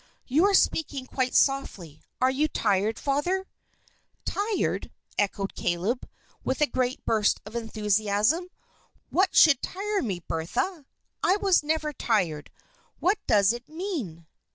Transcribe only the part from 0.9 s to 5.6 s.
quite softly. Are you tired, Father?" "Tired?" echoed